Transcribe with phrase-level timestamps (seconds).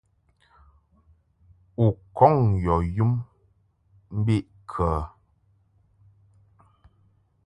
[1.83, 3.11] U kɔŋ yɔ yum
[4.17, 4.87] mbiʼkə?